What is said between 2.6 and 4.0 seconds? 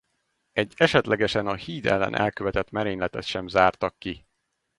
merényletet sem zártak